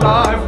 [0.00, 0.47] life.